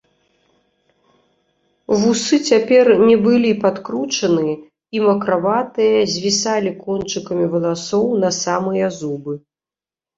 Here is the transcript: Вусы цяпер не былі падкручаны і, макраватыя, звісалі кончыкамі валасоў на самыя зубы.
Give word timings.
Вусы 2.03 2.35
цяпер 2.53 2.85
не 3.11 3.17
былі 3.27 3.51
падкручаны 3.67 4.49
і, 4.49 4.97
макраватыя, 5.07 6.01
звісалі 6.17 6.75
кончыкамі 6.83 7.45
валасоў 7.57 8.07
на 8.27 8.37
самыя 8.45 8.95
зубы. 9.03 9.33